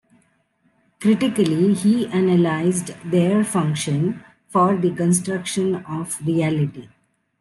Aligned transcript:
Critically 0.99 1.75
he 1.75 2.07
analyzed 2.07 2.87
their 3.05 3.43
function 3.43 4.23
for 4.47 4.75
the 4.75 4.89
construction 4.89 5.75
of 5.85 6.17
reality. 6.25 6.89